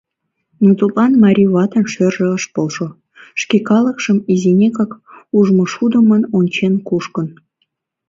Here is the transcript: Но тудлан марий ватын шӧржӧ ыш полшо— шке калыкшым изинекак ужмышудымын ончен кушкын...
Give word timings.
Но 0.63 0.71
тудлан 0.79 1.11
марий 1.23 1.49
ватын 1.55 1.85
шӧржӧ 1.93 2.27
ыш 2.37 2.43
полшо— 2.53 2.87
шке 3.41 3.57
калыкшым 3.69 4.17
изинекак 4.31 4.91
ужмышудымын 5.37 6.23
ончен 6.37 6.73
кушкын... 6.87 7.27